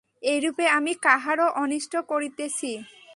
[0.23, 2.71] এইরূপে আমি কাহারও অনিষ্ট করিতেছি।